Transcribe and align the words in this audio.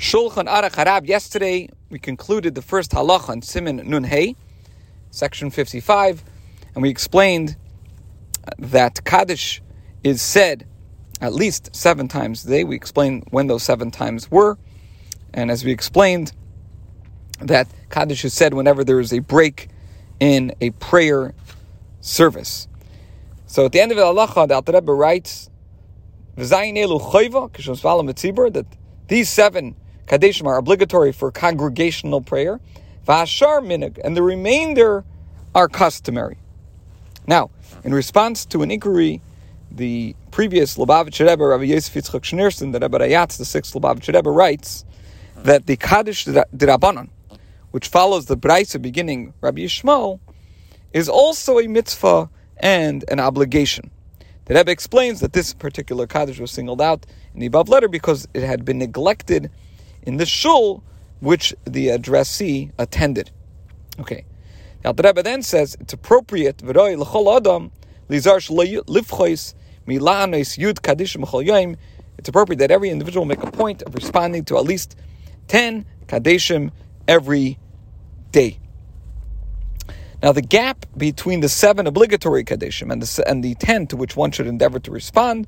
Shulchan 0.00 0.48
Aruch 0.48 0.72
Harav. 0.72 1.06
Yesterday 1.06 1.68
we 1.90 1.98
concluded 1.98 2.54
the 2.54 2.62
first 2.62 2.92
halach 2.92 3.28
on 3.28 3.42
Siman 3.42 3.84
Nun 3.84 4.04
Hey, 4.04 4.34
section 5.10 5.50
55, 5.50 6.24
and 6.74 6.80
we 6.80 6.88
explained 6.88 7.58
that 8.58 9.04
Kaddish 9.04 9.60
is 10.02 10.22
said 10.22 10.66
at 11.20 11.34
least 11.34 11.76
seven 11.76 12.08
times 12.08 12.46
a 12.46 12.48
day. 12.48 12.64
We 12.64 12.76
explained 12.76 13.24
when 13.30 13.46
those 13.46 13.62
seven 13.62 13.90
times 13.90 14.30
were, 14.30 14.56
and 15.34 15.50
as 15.50 15.66
we 15.66 15.70
explained, 15.70 16.32
that 17.40 17.68
Kaddish 17.90 18.24
is 18.24 18.32
said 18.32 18.54
whenever 18.54 18.82
there 18.82 19.00
is 19.00 19.12
a 19.12 19.18
break 19.18 19.68
in 20.18 20.54
a 20.62 20.70
prayer 20.70 21.34
service. 22.00 22.68
So 23.44 23.66
at 23.66 23.72
the 23.72 23.80
end 23.80 23.92
of 23.92 23.98
the 23.98 24.04
halacha, 24.04 24.48
the 24.48 24.54
Alter 24.54 24.72
Rebbe 24.72 24.94
writes, 24.94 25.50
that 26.36 28.66
these 29.08 29.28
seven 29.28 29.76
Kadeshim 30.10 30.46
are 30.46 30.58
obligatory 30.58 31.12
for 31.12 31.30
congregational 31.30 32.20
prayer. 32.20 32.58
Vashar 33.06 33.60
minig, 33.62 33.96
and 34.02 34.16
the 34.16 34.24
remainder 34.24 35.04
are 35.54 35.68
customary. 35.68 36.36
Now, 37.28 37.50
in 37.84 37.94
response 37.94 38.44
to 38.46 38.62
an 38.62 38.72
inquiry, 38.72 39.22
the 39.70 40.16
previous 40.32 40.76
Lubavitch 40.76 41.24
Rebbe, 41.24 41.46
Rabbi 41.46 41.62
Yosef 41.62 41.94
Yitzchak 41.94 42.22
Schneerson, 42.22 42.72
the 42.72 42.80
Rebbe 42.80 42.98
Rayatz, 42.98 43.38
the 43.38 43.44
sixth 43.44 43.72
Lubavitch 43.72 44.12
Rebbe, 44.12 44.28
writes 44.28 44.84
that 45.36 45.66
the 45.66 45.76
Kaddish 45.76 46.24
Dirabanan, 46.26 47.08
which 47.70 47.86
follows 47.86 48.26
the 48.26 48.36
Braisa 48.36 48.82
beginning 48.82 49.32
Rabbi 49.40 49.60
Yishmael, 49.60 50.18
is 50.92 51.08
also 51.08 51.60
a 51.60 51.68
mitzvah 51.68 52.28
and 52.56 53.04
an 53.08 53.20
obligation. 53.20 53.92
The 54.46 54.54
Rebbe 54.54 54.72
explains 54.72 55.20
that 55.20 55.34
this 55.34 55.54
particular 55.54 56.08
Kaddish 56.08 56.40
was 56.40 56.50
singled 56.50 56.80
out 56.82 57.06
in 57.32 57.38
the 57.38 57.46
above 57.46 57.68
letter 57.68 57.86
because 57.86 58.26
it 58.34 58.42
had 58.42 58.64
been 58.64 58.78
neglected 58.78 59.52
in 60.02 60.16
the 60.16 60.26
shul 60.26 60.82
which 61.20 61.54
the 61.64 61.88
addressee 61.90 62.70
attended. 62.78 63.30
Okay. 63.98 64.24
Now 64.84 64.92
the 64.92 65.02
Rebbe 65.02 65.22
then 65.22 65.42
says 65.42 65.76
it's 65.80 65.92
appropriate. 65.92 66.62
It's 72.18 72.28
appropriate 72.28 72.58
that 72.58 72.70
every 72.70 72.90
individual 72.90 73.26
make 73.26 73.42
a 73.42 73.50
point 73.50 73.82
of 73.82 73.94
responding 73.94 74.44
to 74.46 74.58
at 74.58 74.64
least 74.64 74.96
ten 75.48 75.84
kadeshim 76.06 76.70
every 77.06 77.58
day. 78.32 78.58
Now, 80.22 80.32
the 80.32 80.42
gap 80.42 80.84
between 80.96 81.40
the 81.40 81.48
seven 81.48 81.86
obligatory 81.86 82.44
kadeshim 82.44 82.92
and 82.92 83.02
the, 83.02 83.28
and 83.28 83.42
the 83.42 83.54
ten 83.54 83.86
to 83.86 83.96
which 83.96 84.16
one 84.16 84.32
should 84.32 84.46
endeavor 84.46 84.78
to 84.80 84.90
respond 84.90 85.46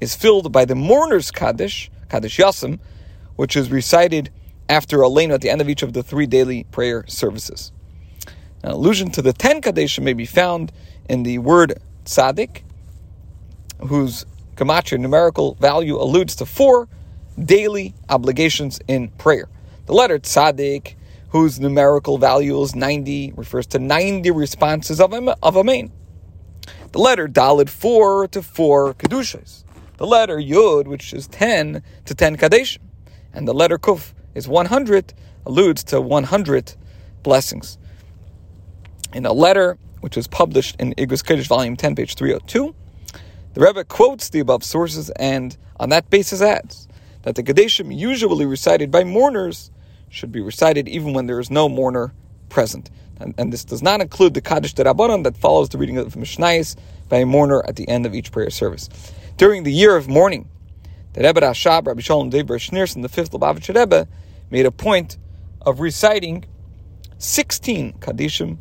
is 0.00 0.14
filled 0.14 0.50
by 0.50 0.64
the 0.64 0.74
mourner's 0.74 1.30
kaddish, 1.30 1.90
kaddish 2.08 2.38
yasim, 2.38 2.78
which 3.38 3.56
is 3.56 3.70
recited 3.70 4.30
after 4.68 4.98
Aleinu 4.98 5.32
at 5.32 5.42
the 5.42 5.48
end 5.48 5.60
of 5.60 5.68
each 5.68 5.84
of 5.84 5.92
the 5.92 6.02
three 6.02 6.26
daily 6.26 6.64
prayer 6.72 7.04
services. 7.06 7.70
An 8.64 8.72
allusion 8.72 9.12
to 9.12 9.22
the 9.22 9.32
ten 9.32 9.62
Kadeshim 9.62 10.02
may 10.02 10.12
be 10.12 10.26
found 10.26 10.72
in 11.08 11.22
the 11.22 11.38
word 11.38 11.80
tzaddik, 12.04 12.62
whose 13.86 14.26
gematria 14.56 14.98
numerical 14.98 15.54
value 15.54 15.96
alludes 15.96 16.34
to 16.34 16.46
four 16.46 16.88
daily 17.40 17.94
obligations 18.08 18.80
in 18.88 19.06
prayer. 19.10 19.48
The 19.86 19.92
letter 19.92 20.18
tzaddik, 20.18 20.96
whose 21.28 21.60
numerical 21.60 22.18
value 22.18 22.60
is 22.60 22.74
90, 22.74 23.34
refers 23.36 23.68
to 23.68 23.78
90 23.78 24.32
responses 24.32 25.00
of 25.00 25.14
of 25.14 25.54
a 25.54 25.62
main. 25.62 25.92
The 26.90 26.98
letter 26.98 27.28
dalid, 27.28 27.68
4 27.68 28.26
to 28.28 28.42
4 28.42 28.94
kedushas. 28.94 29.62
The 29.98 30.06
letter 30.08 30.38
yud, 30.38 30.88
which 30.88 31.12
is 31.12 31.28
10 31.28 31.84
to 32.06 32.14
10 32.16 32.36
kadeshim 32.36 32.78
and 33.32 33.46
the 33.46 33.54
letter 33.54 33.78
kuf 33.78 34.12
is 34.34 34.48
100, 34.48 35.14
alludes 35.46 35.84
to 35.84 36.00
100 36.00 36.74
blessings. 37.22 37.78
In 39.12 39.26
a 39.26 39.32
letter 39.32 39.78
which 40.00 40.16
was 40.16 40.26
published 40.26 40.76
in 40.78 40.94
Igros 40.94 41.24
Kodesh, 41.24 41.46
volume 41.46 41.76
10, 41.76 41.94
page 41.94 42.14
302, 42.14 42.74
the 43.54 43.60
Rebbe 43.60 43.84
quotes 43.84 44.28
the 44.28 44.40
above 44.40 44.62
sources 44.62 45.10
and 45.10 45.56
on 45.80 45.88
that 45.88 46.10
basis 46.10 46.42
adds 46.42 46.88
that 47.22 47.34
the 47.34 47.42
Kadeshim 47.42 47.96
usually 47.96 48.46
recited 48.46 48.90
by 48.90 49.04
mourners 49.04 49.70
should 50.08 50.32
be 50.32 50.40
recited 50.40 50.88
even 50.88 51.12
when 51.12 51.26
there 51.26 51.40
is 51.40 51.50
no 51.50 51.68
mourner 51.68 52.12
present. 52.48 52.90
And, 53.20 53.34
and 53.36 53.52
this 53.52 53.64
does 53.64 53.82
not 53.82 54.00
include 54.00 54.34
the 54.34 54.40
Kaddish 54.40 54.74
Rabbanon 54.74 55.24
that 55.24 55.36
follows 55.36 55.68
the 55.68 55.78
reading 55.78 55.98
of 55.98 56.14
Mishnayis 56.14 56.76
by 57.08 57.18
a 57.18 57.26
mourner 57.26 57.62
at 57.66 57.76
the 57.76 57.88
end 57.88 58.06
of 58.06 58.14
each 58.14 58.30
prayer 58.30 58.50
service. 58.50 58.88
During 59.36 59.64
the 59.64 59.72
year 59.72 59.96
of 59.96 60.08
mourning, 60.08 60.48
the 61.18 61.24
Rebbe 61.24 61.40
Rashab, 61.40 61.88
Rabbi 61.88 62.00
Shalom 62.00 62.30
DovBer 62.30 62.60
Schneerson, 62.60 63.02
the 63.02 63.08
fifth 63.08 63.32
Lubavitcher 63.32 63.74
Rebbe, 63.74 64.06
made 64.52 64.66
a 64.66 64.70
point 64.70 65.18
of 65.60 65.80
reciting 65.80 66.44
16 67.18 67.94
Kadishim 67.94 68.58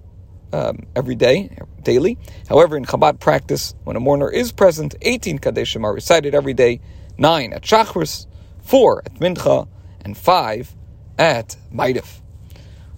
um, 0.52 0.80
every 0.96 1.14
day, 1.14 1.56
daily. 1.84 2.18
However, 2.50 2.76
in 2.76 2.84
Chabad 2.84 3.20
practice, 3.20 3.76
when 3.84 3.96
a 3.96 4.00
mourner 4.00 4.28
is 4.34 4.52
present, 4.52 4.96
18 5.04 5.38
Kadishim 5.38 5.84
are 5.84 5.94
recited 5.94 6.34
every 6.34 6.56
day, 6.56 6.82
9 7.20 7.54
at 7.54 7.62
Shachris, 7.62 8.26
4 8.64 9.04
at 9.06 9.14
Mincha, 9.16 9.68
and 10.02 10.18
5 10.18 10.76
at 11.20 11.58
Maariv. 11.72 12.22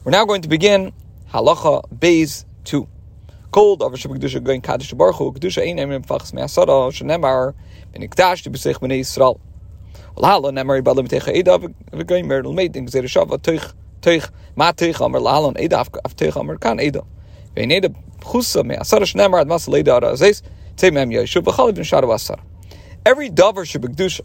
We're 0.06 0.14
now 0.14 0.24
going 0.24 0.44
to 0.44 0.48
begin 0.48 0.94
Halacha 1.34 1.84
Beis 1.94 2.46
2. 2.64 2.88
Cold 3.52 3.82
over 3.82 3.98
Shabbat 3.98 4.42
going 4.42 4.62
Kaddish 4.62 4.94
Baruch 4.94 5.16
Hu, 5.16 5.34
Kedusha 5.34 5.68
Ein 5.68 5.80
Emim 5.80 6.06
Fachs 6.06 6.32
Me'asara, 6.32 6.90
Shenemar, 6.94 7.56
Benikdash 7.94 8.48
Tibusech 8.48 8.76
B'nei 8.76 9.02
Yisrael. 9.02 9.38
L'halon 10.18 10.56
nemar 10.56 10.82
yibad 10.82 10.98
l'mitecha 10.98 11.36
eda 11.36 11.58
v'goy 11.60 12.26
mer 12.26 12.44
l'meid 12.44 12.76
in 12.76 12.86
gzera 12.88 13.08
shav 13.08 13.30
atoich 13.30 14.30
ma 14.56 14.72
toich 14.72 15.02
amar 15.06 15.22
l'halon 15.22 15.56
eda 15.60 15.80
af 15.80 16.16
toich 16.16 16.38
amar 16.38 16.58
kan 16.58 16.80
eda 16.80 17.02
ve'in 17.56 17.72
eda 17.72 17.90
chusa 18.22 18.64
me 18.66 18.76
asar 18.76 19.02
shnemar 19.02 19.42
ad 19.42 19.48
mas 19.48 19.68
l'eda 19.68 19.96
ara 19.96 20.12
azes 20.14 20.42
tzei 20.76 20.92
mem 20.92 21.10
yeshu 21.10 21.42
v'chalav 21.42 21.76
bin 21.76 21.84
shara 21.84 22.08
v'asar 22.08 22.40
Every 23.06 23.30
davar 23.30 23.66
shebekdusha, 23.66 24.22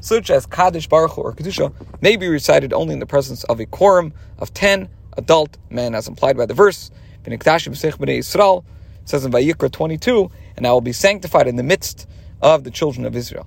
such 0.00 0.30
as 0.30 0.44
Kaddish 0.44 0.88
Barchu 0.88 1.18
or 1.18 1.32
Kedusha, 1.32 1.72
may 2.00 2.16
be 2.16 2.26
recited 2.26 2.72
only 2.72 2.92
in 2.92 2.98
the 2.98 3.06
presence 3.06 3.44
of 3.44 3.60
a 3.60 3.66
quorum 3.66 4.12
of 4.38 4.52
ten 4.52 4.88
adult 5.16 5.56
men, 5.70 5.94
as 5.94 6.08
implied 6.08 6.36
by 6.36 6.44
the 6.44 6.54
verse. 6.54 6.90
Yisrael 7.24 8.64
says 9.04 9.24
in 9.24 9.32
Vayikra 9.32 9.70
22, 9.70 10.30
and 10.56 10.66
I 10.66 10.72
will 10.72 10.80
be 10.80 10.92
sanctified 10.92 11.46
in 11.46 11.56
the 11.56 11.62
midst 11.62 12.08
of 12.42 12.64
the 12.64 12.70
children 12.70 13.06
of 13.06 13.14
Israel 13.14 13.46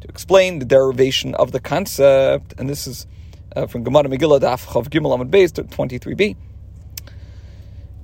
to 0.00 0.08
explain 0.08 0.58
the 0.58 0.64
derivation 0.64 1.34
of 1.34 1.52
the 1.52 1.60
concept, 1.60 2.54
and 2.58 2.68
this 2.68 2.86
is 2.86 3.06
uh, 3.54 3.66
from 3.66 3.84
Gemara 3.84 4.04
Megillah 4.04 4.40
Daf 4.40 4.66
Chav 4.66 4.88
Gimel 4.88 5.18
Amud 5.18 5.30
Beis 5.30 5.52
23b. 5.52 6.36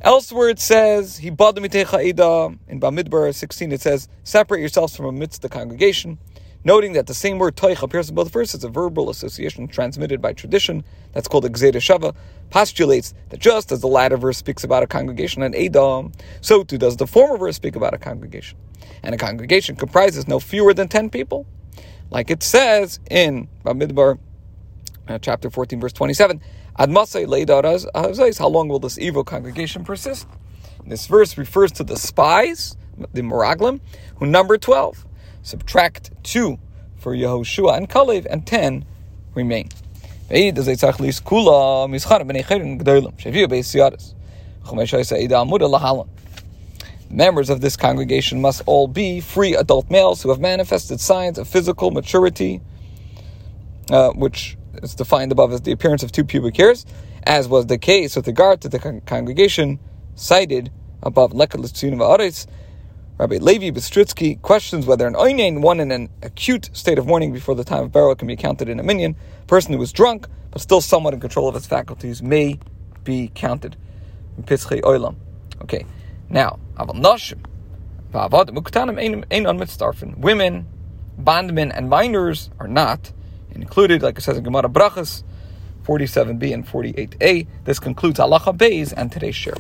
Elsewhere 0.03 0.51
it 0.51 0.61
says, 0.61 1.19
"He 1.19 1.31
bad 1.31 1.59
Ida." 1.59 2.57
In 2.69 2.81
Bamidbar 2.81 3.35
16, 3.35 3.73
it 3.73 3.81
says, 3.81 4.09
"Separate 4.25 4.61
yourselves 4.61 4.95
from 4.95 5.07
amidst 5.07 5.43
the 5.43 5.49
congregation." 5.49 6.19
Noting 6.65 6.95
that 6.95 7.07
the 7.07 7.15
same 7.15 7.39
word 7.39 7.57
"toich" 7.57 7.83
appears 7.83 8.09
in 8.09 8.15
both 8.15 8.33
verses, 8.33 8.65
a 8.65 8.69
verbal 8.69 9.09
association 9.09 9.69
transmitted 9.69 10.21
by 10.21 10.33
tradition 10.33 10.85
that's 11.13 11.29
called 11.29 11.51
Gzeda 11.51 11.77
Shava 11.77 12.15
postulates 12.51 13.15
that 13.31 13.41
just 13.41 13.73
as 13.73 13.81
the 13.81 13.89
latter 13.89 14.17
verse 14.17 14.37
speaks 14.37 14.65
about 14.65 14.83
a 14.83 14.87
congregation 14.87 15.43
and 15.43 15.55
Edom, 15.55 16.13
so 16.41 16.63
too 16.63 16.77
does 16.77 16.97
the 16.97 17.07
former 17.07 17.39
verse 17.39 17.57
speak 17.57 17.77
about 17.77 17.95
a 17.95 17.99
congregation. 17.99 18.59
And 19.03 19.15
a 19.15 19.19
congregation 19.19 19.77
comprises 19.77 20.29
no 20.29 20.41
fewer 20.41 20.75
than 20.75 20.89
ten 20.89 21.09
people. 21.09 21.47
Like 22.11 22.31
it 22.31 22.43
says 22.43 23.01
in 23.11 23.49
Bamidbar, 23.65 24.19
uh, 25.09 25.19
chapter 25.19 25.51
14, 25.51 25.81
verse 25.81 25.93
27, 25.93 26.41
how 26.79 28.49
long 28.49 28.69
will 28.69 28.79
this 28.79 28.99
evil 28.99 29.25
congregation 29.25 29.85
persist? 29.85 30.27
This 30.87 31.07
verse 31.07 31.37
refers 31.37 31.73
to 31.73 31.85
the 31.85 31.97
spies, 31.97 32.77
the 33.13 33.23
Meraglim, 33.23 33.81
who 34.17 34.27
number 34.27 34.57
12. 34.57 35.05
Subtract 35.43 36.11
2 36.25 36.59
for 36.97 37.15
Yehoshua 37.15 37.77
and 37.77 37.89
Kalev, 37.89 38.27
and 38.29 38.47
10 38.47 38.85
remain. 39.35 39.69
Members 47.11 47.51
of 47.51 47.61
this 47.61 47.77
congregation 47.77 48.41
must 48.41 48.63
all 48.67 48.89
be 48.89 49.21
free 49.21 49.55
adult 49.55 49.91
males 49.91 50.23
who 50.23 50.31
have 50.31 50.41
manifested 50.41 51.01
signs 51.01 51.39
of 51.39 51.47
physical 51.47 51.91
maturity, 51.91 52.61
uh, 53.91 54.11
which 54.11 54.57
is 54.83 54.95
defined 54.95 55.33
above 55.33 55.53
as 55.53 55.63
the 55.63 55.73
appearance 55.73 56.03
of 56.03 56.11
two 56.11 56.25
pubic 56.25 56.57
hairs, 56.57 56.85
as 57.23 57.49
was 57.49 57.67
the 57.67 57.79
case 57.79 58.17
with 58.17 58.27
regard 58.27 58.61
to 58.61 58.69
the 58.69 58.79
con- 58.79 59.01
congregation 59.03 59.79
cited 60.15 60.71
above. 61.03 61.33
Rabbi 63.19 63.37
Levi 63.39 63.71
Bistritsky 63.71 64.43
questions 64.43 64.85
whether 64.85 65.07
an 65.07 65.15
oinen, 65.15 65.63
one 65.63 65.81
in 65.81 65.91
an 65.91 66.11
acute 66.23 66.69
state 66.75 66.99
of 66.99 67.07
mourning 67.07 67.33
before 67.33 67.55
the 67.55 67.65
time 67.65 67.85
of 67.85 67.93
burial, 67.93 68.15
can 68.15 68.29
be 68.29 68.37
counted 68.37 68.69
in 68.69 68.79
a 68.79 68.83
minyan. 68.83 69.17
A 69.43 69.47
person 69.47 69.73
who 69.73 69.81
is 69.81 69.91
drunk, 69.93 70.27
but 70.51 70.61
still 70.61 70.83
somewhat 70.83 71.15
in 71.15 71.21
control 71.21 71.49
of 71.49 71.55
his 71.55 71.67
faculties, 71.67 72.23
may 72.23 72.59
be 73.05 73.31
counted. 73.35 73.77
Okay, 75.63 75.87
now, 76.29 76.59
women, 80.21 80.67
bondmen, 81.19 81.73
and 81.73 81.89
minors 81.89 82.51
are 82.59 82.69
not 82.69 83.13
included, 83.51 84.03
like 84.03 84.19
it 84.19 84.21
says 84.23 84.37
in 84.37 84.45
Gemara 84.45 84.69
Brachas 84.69 85.23
47b 85.85 86.53
and 86.53 86.67
48a. 86.67 87.47
This 87.65 87.79
concludes 87.79 88.19
Halacha 88.19 88.57
Beis 88.57 88.93
and 88.97 89.11
today's 89.11 89.37
share. 89.37 89.55